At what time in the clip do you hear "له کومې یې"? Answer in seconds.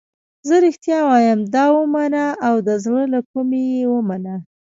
3.13-3.83